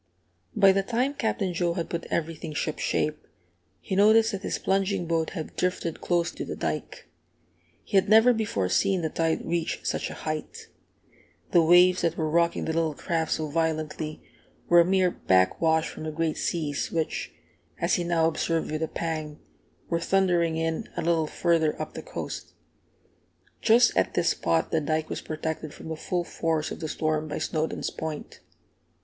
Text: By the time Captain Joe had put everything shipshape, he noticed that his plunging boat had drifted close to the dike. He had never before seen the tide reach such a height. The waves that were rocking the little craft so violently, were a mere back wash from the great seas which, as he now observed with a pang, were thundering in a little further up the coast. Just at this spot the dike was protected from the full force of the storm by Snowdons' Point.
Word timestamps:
By 0.55 0.71
the 0.71 0.81
time 0.81 1.13
Captain 1.13 1.53
Joe 1.53 1.75
had 1.75 1.87
put 1.91 2.05
everything 2.09 2.55
shipshape, 2.55 3.27
he 3.79 3.95
noticed 3.95 4.31
that 4.31 4.41
his 4.41 4.57
plunging 4.57 5.05
boat 5.05 5.29
had 5.37 5.55
drifted 5.55 6.01
close 6.01 6.31
to 6.31 6.43
the 6.43 6.55
dike. 6.55 7.07
He 7.83 7.97
had 7.97 8.09
never 8.09 8.33
before 8.33 8.67
seen 8.67 9.03
the 9.03 9.11
tide 9.11 9.45
reach 9.45 9.81
such 9.83 10.09
a 10.09 10.15
height. 10.15 10.69
The 11.51 11.61
waves 11.61 12.01
that 12.01 12.17
were 12.17 12.31
rocking 12.31 12.65
the 12.65 12.73
little 12.73 12.95
craft 12.95 13.33
so 13.33 13.45
violently, 13.47 14.23
were 14.67 14.79
a 14.79 14.85
mere 14.85 15.11
back 15.11 15.61
wash 15.61 15.87
from 15.89 16.01
the 16.05 16.11
great 16.11 16.37
seas 16.39 16.91
which, 16.91 17.31
as 17.79 17.93
he 17.93 18.03
now 18.03 18.25
observed 18.25 18.71
with 18.71 18.81
a 18.81 18.87
pang, 18.87 19.37
were 19.87 19.99
thundering 19.99 20.57
in 20.57 20.89
a 20.97 21.03
little 21.03 21.27
further 21.27 21.79
up 21.79 21.93
the 21.93 22.01
coast. 22.01 22.53
Just 23.61 23.95
at 23.95 24.15
this 24.15 24.29
spot 24.29 24.71
the 24.71 24.81
dike 24.81 25.11
was 25.11 25.21
protected 25.21 25.75
from 25.75 25.89
the 25.89 25.95
full 25.95 26.23
force 26.23 26.71
of 26.71 26.79
the 26.79 26.89
storm 26.89 27.27
by 27.27 27.37
Snowdons' 27.37 27.91
Point. 27.95 28.39